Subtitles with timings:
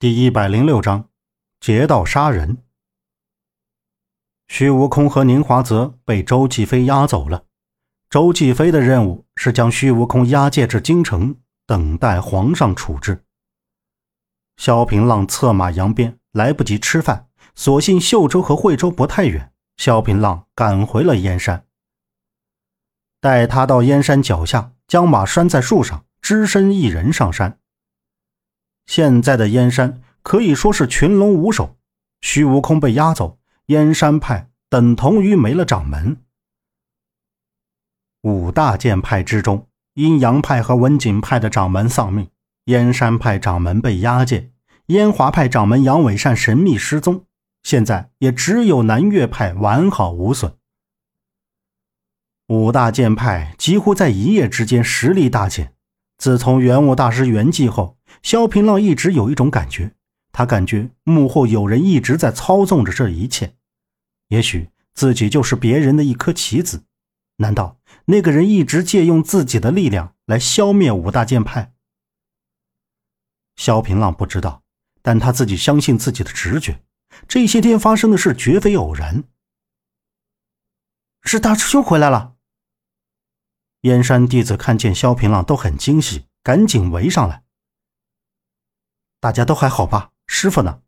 [0.00, 1.10] 第一百零六章，
[1.60, 2.62] 劫道杀人。
[4.48, 7.44] 虚无空和宁华泽被周继飞押走了。
[8.08, 11.36] 周继飞的任务是将虚无空押解至京城，
[11.66, 13.26] 等待皇上处置。
[14.56, 21.66] 萧平浪策马扬鞭，来不及吃饭，所幸秀州和惠州不太远，萧平浪赶回了燕山。
[23.20, 27.59] 待他到燕山脚下，将马拴在树上，只身一人上山。
[28.90, 31.76] 现在的燕山可以说是群龙无首，
[32.22, 36.16] 虚无空被押走，燕山派等同于没了掌门。
[38.22, 42.30] 五大剑派之中，阴阳派和文景派的掌门丧命，
[42.64, 44.50] 燕山派掌门被押解，
[44.86, 47.26] 燕华派掌门杨伟善神秘失踪，
[47.62, 50.52] 现在也只有南岳派完好无损。
[52.48, 55.76] 五大剑派几乎在一夜之间实力大减。
[56.20, 59.94] 自从元武大师圆寂后，萧平浪一直有一种感觉，
[60.32, 63.56] 他感觉幕后有人一直在操纵着这一切。
[64.28, 66.84] 也许自己就是别人的一颗棋子，
[67.36, 71.72] 难道那个人一直借用自己的力量来消灭五大剑派？
[73.56, 74.62] 萧平浪不知道，
[75.00, 76.82] 但他自己相信自己的直觉。
[77.26, 79.24] 这些天发生的事绝非偶然。
[81.22, 82.34] 是大师兄回来了。
[83.82, 87.42] 燕山弟子看见萧平浪都很惊喜，赶紧围上来。
[89.20, 90.10] 大家都还好吧？
[90.26, 90.82] 师傅呢？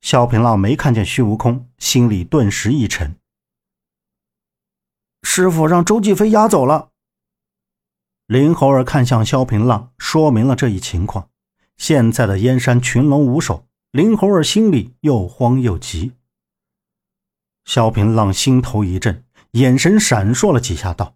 [0.00, 3.16] 萧平浪没看见虚无空，心里顿时一沉。
[5.22, 6.90] 师傅让周继飞押走了。
[8.26, 11.30] 林猴儿看向萧平浪，说明了这一情况。
[11.76, 16.12] 现在的燕山群龙无首，林猴儿心里又慌又急。
[17.64, 21.14] 萧平浪心头一震，眼神闪烁了几下，道。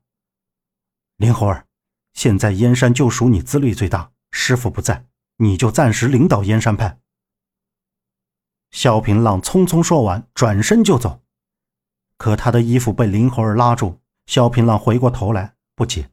[1.17, 1.67] 林猴儿，
[2.13, 7.01] 现在燕山就属你资历最大，师傅不在，你就暂时领导燕山派。
[8.71, 11.23] 萧平浪匆匆说完，转身就走，
[12.19, 14.01] 可他的衣服被林猴儿拉住。
[14.27, 16.11] 萧平浪回过头来，不解。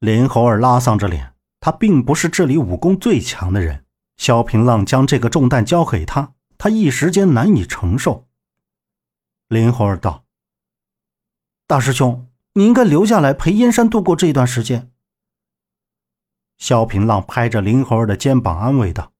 [0.00, 3.84] 林猴儿拉丧着脸，他并不是这里武功最强的人。
[4.16, 8.26] 萧平浪将这个重担交给他，他一时间难以承受。
[9.46, 10.24] 林猴儿道
[11.68, 14.92] ：“大师兄。”你应该留下来陪燕山度过这一段时间。
[16.58, 19.12] 萧平浪拍着林猴儿的肩膀安慰道：“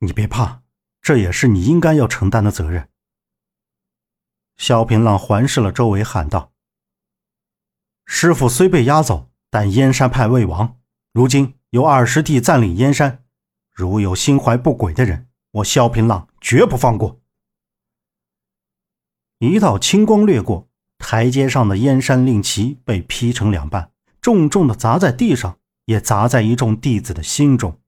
[0.00, 0.62] 你别怕，
[1.00, 2.90] 这也是你应该要承担的责任。”
[4.58, 6.52] 萧平浪环视了周围，喊道
[8.04, 10.80] ：“师傅虽被押走，但燕山派未亡。
[11.12, 13.24] 如今有二师弟占领燕山，
[13.70, 17.20] 如有心怀不轨的人，我萧平浪绝不放过。”
[19.38, 20.68] 一道青光掠过。
[21.06, 23.92] 台阶上的燕山令旗被劈成两半，
[24.22, 27.78] 重重的砸在地上，也砸在一众弟子的心中。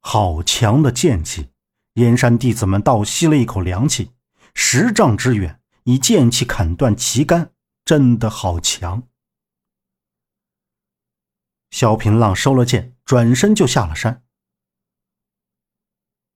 [0.00, 1.48] 好强的剑气！
[1.94, 4.12] 燕山弟子们倒吸了一口凉气。
[4.54, 7.50] 十丈之远，以剑气砍断旗杆，
[7.84, 9.02] 真的好强！
[11.70, 14.22] 萧平浪收了剑，转身就下了山。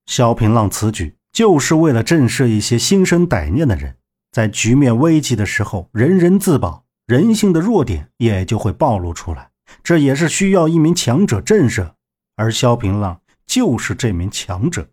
[0.06, 3.98] 萧平浪此举就是为了震慑一些心生歹念的人。
[4.32, 9.50] 在局面危急的时候，人人自保，人性的弱点也就会暴露出来。
[9.82, 11.92] 这也是需要一名强者震慑，
[12.36, 14.88] 而萧平浪就是这名强者。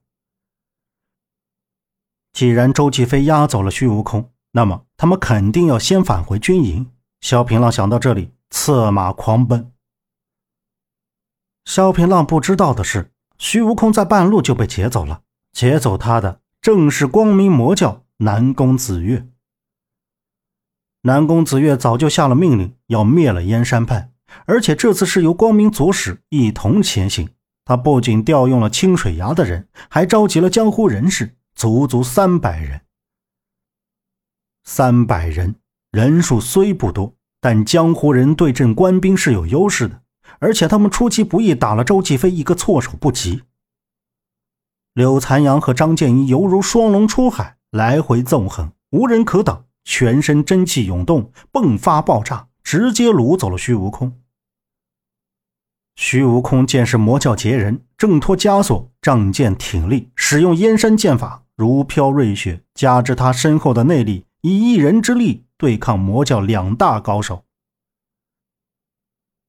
[2.34, 6.92] 既然周继飞押走了虚无空，那么他们肯定要先返回军营。
[7.22, 9.72] 萧平浪想到这里，策马狂奔。
[11.66, 15.22] 萧平浪不知道的是，虚无空在半路就被劫走了，
[15.54, 18.06] 劫走他的正是光明魔教。
[18.22, 19.30] 南宫子月，
[21.04, 24.12] 南宫子月早就下了命令，要灭了燕山派，
[24.46, 27.30] 而且这次是由光明左使一同前行。
[27.64, 32.82] 他不仅调用了清水崖的人，还召集了江湖人士，足足三百人。
[34.66, 35.56] 三百人
[35.90, 40.02] 人数虽不多，但江湖人对阵官兵是有优势的，
[40.40, 43.44] 而且他们出其不意，打了周继飞一个措手不及。
[44.94, 47.59] 柳残阳和张建一犹如双龙出海。
[47.72, 54.20] 来回纵横，无人可挡，全身真气涌动，迸发爆炸，直接掳走了虚无空。
[55.96, 67.44] 虚无空见是魔教劫人，挣脱枷锁，仗剑挺立，使用燕山剑法，如飘瑞雪，加之他身后的内力，以一人之力对抗魔教两大高手。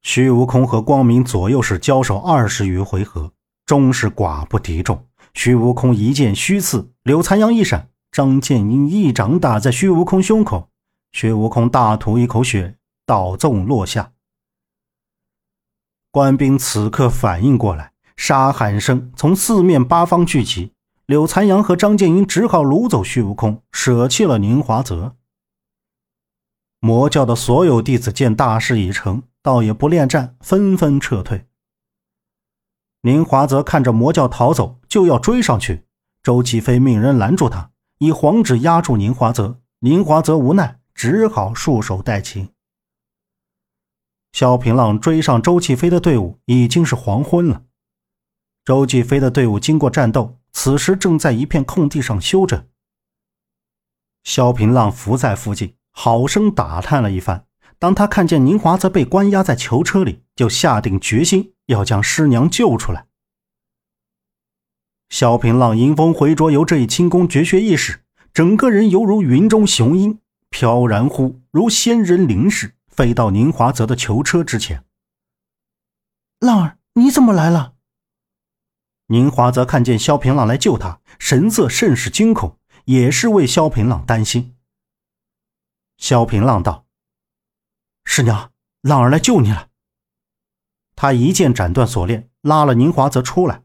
[0.02, 3.32] 虚无空和光明左右是交手二十余回合，
[3.64, 5.06] 终是寡不敌众。
[5.32, 7.88] 虚无空一剑虚刺，柳残阳一闪。
[8.12, 10.68] 张建英一掌打在虚无空胸口，
[11.12, 12.76] 虚无空大吐一口血，
[13.06, 14.12] 倒纵落下。
[16.10, 20.72] 官兵此刻反应过来，杀喊声从四面八方聚集。
[21.06, 25.16] 柳残阳和张建英只好掳走虚无空，舍弃了宁华泽。
[26.78, 31.46] 魔教的所有弟子见大事已成，倒也不恋战，纷纷撤退。
[33.02, 35.84] 宁华泽看着魔教逃走，就要追上去。
[36.22, 37.69] 周启飞命人拦住他，
[38.00, 39.61] 以黄纸压住宁华泽。
[39.81, 42.49] 宁华泽无奈，只好束手待擒。
[44.32, 47.64] 萧平浪追上周启飞的队伍，已经是黄昏了。
[48.64, 50.38] 周继飞的队伍经过战斗。
[50.52, 52.67] 此时正在一片空地上休整。
[54.25, 57.47] 萧平浪伏在附近，好生打探了一番。
[57.79, 63.06] 当他看见宁华泽被关押在囚车里，就下定决心要将师娘救出来。
[65.10, 70.20] 萧平浪迎风回着游这一轻功绝学一使，整个人犹如云中雄鹰，
[70.50, 74.84] 飘然乎如仙人临世，飞到宁华泽的囚车之前。
[76.38, 77.74] 浪儿，你怎么来了？
[79.08, 84.54] 宁华泽看见萧平浪来救他，神色甚是惊恐，也是为萧平浪担心。
[85.98, 86.86] 萧平浪道
[88.06, 89.70] ：“师娘，浪儿来救你了。”
[90.94, 93.64] 他一剑斩断锁链，拉了宁华泽出来。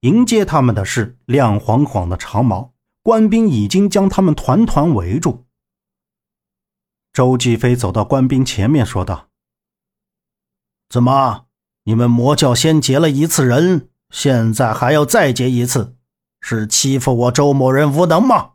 [0.00, 5.44] 迎接他们的是亮晃晃的长矛，官兵已经将他们团团围住。
[7.12, 9.28] 周继飞走到官兵前面，说道
[10.88, 11.46] ：“怎么，
[11.84, 15.96] 你们魔教先劫了一次人？”现在还要再劫一次，
[16.40, 18.54] 是欺负我周某人无能吗？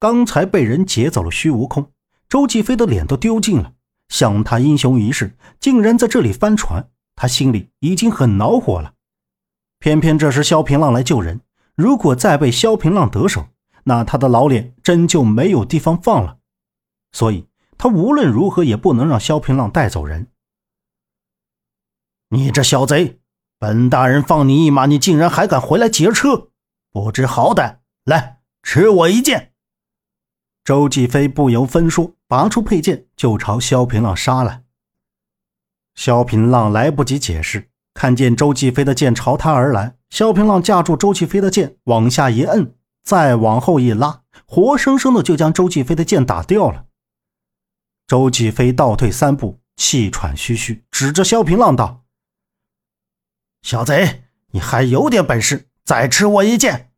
[0.00, 1.92] 刚才被人劫走了虚无空，
[2.28, 3.74] 周继飞的脸都丢尽了。
[4.08, 8.93] 想他英雄一世，竟然在这里翻船，他心里已经很恼火了。
[9.78, 11.40] 偏偏这时萧平浪来救人，
[11.74, 13.48] 如果再被萧平浪得手，
[13.84, 16.38] 那他的老脸真就没有地方放了。
[17.12, 20.28] 所以他无论如何也不能让萧平浪带走人。
[22.30, 23.20] 你这小贼！
[23.58, 26.50] 本大人放你一马，你竟然还敢回来劫车，
[26.90, 27.78] 不知好歹！
[28.04, 29.52] 来，吃我一剑！
[30.64, 34.64] 周继飞不由分说，拔出佩剑就朝萧平浪杀来。
[35.94, 46.86] 萧平浪来不及解释，看见周继飞的剑朝他而来，萧平浪架住周继飞的剑，往下一摁，再往后一拉，活生生的就将周继飞的剑打掉了。
[48.06, 52.04] 周继飞倒退三步，气喘吁吁，指着萧平浪道。
[53.62, 56.92] 小贼，你还有点本事，再吃我一剑！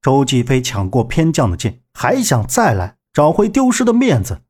[0.00, 4.42] 周继飞抢过偏将的剑，还想再来找回丢失的面子。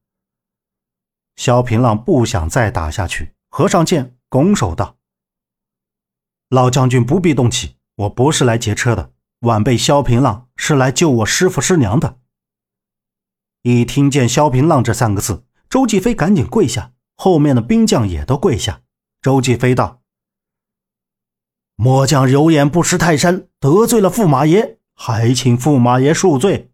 [1.37, 4.97] 萧平浪不想再打下去，合上剑，拱手道
[6.49, 12.19] ：“老将军不必动气，我不是来劫车的，晚辈萧平浪是来救我师傅师娘的。”
[13.61, 18.81] 一听见“萧平浪”这三个字，周继飞赶紧跪下，后面的兵将也都跪下。
[19.21, 20.01] 周继飞道。
[21.77, 26.73] 末将有眼不识泰山，得罪了驸马爷，还请驸马爷恕罪。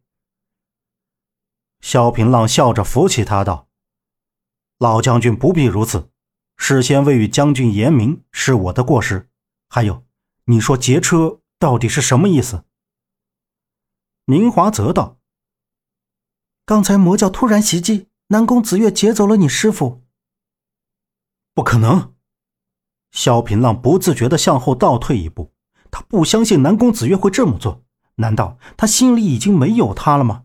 [1.80, 3.68] 萧平浪笑着扶起他道
[4.78, 6.12] ：“老将军不必如此，
[6.58, 9.30] 事先未与将军言明是我的过失。
[9.70, 10.04] 还有，
[10.44, 12.64] 你说劫车到底是什么意思？”
[14.26, 15.18] 宁华则道
[16.66, 20.02] ：“刚才魔教突然袭击，南宫子月劫走了你师傅。”
[21.54, 22.14] 不可能。
[23.10, 25.54] 萧平浪不自觉地向后倒退一步，
[25.90, 27.84] 他不相信南宫子月会这么做。
[28.16, 30.44] 难道他心里已经没有他了吗？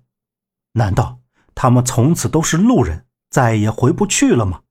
[0.74, 1.20] 难道
[1.54, 4.62] 他们从此都是路人，再也回不去了吗？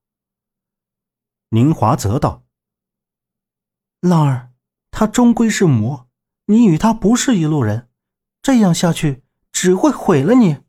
[1.54, 2.44] 宁华则道
[4.00, 4.52] ：“浪儿，
[4.90, 6.08] 他终归是魔，
[6.46, 7.88] 你与他不是一路人，
[8.40, 10.62] 这样下去只会毁了你。”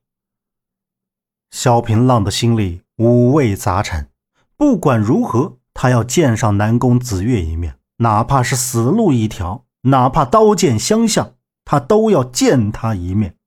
[1.52, 4.10] 萧平浪的心里五味杂陈，
[4.58, 5.60] 不管如何。
[5.75, 11.36] 他要见上南宫子月一面，哪怕是死路一条，哪怕刀剑相向，
[11.66, 13.38] 他都要见他一面。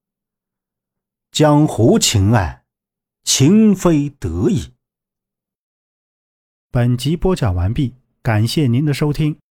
[1.30, 2.64] 江湖情爱，
[3.22, 4.75] 情非得已。
[6.76, 9.34] 本集播讲完毕，感谢您的收听。